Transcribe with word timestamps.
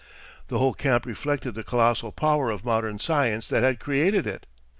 The 0.47 0.57
whole 0.57 0.73
camp 0.73 1.05
reflected 1.05 1.51
the 1.51 1.63
colossal 1.63 2.11
power 2.11 2.49
of 2.49 2.65
modern 2.65 2.97
science 2.97 3.47
that 3.49 3.61
had 3.61 3.79
created 3.79 4.25
it. 4.25 4.47